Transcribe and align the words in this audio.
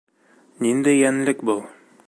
Ниндәй 0.67 1.03
йәнлек 1.03 1.47
был? 1.51 1.65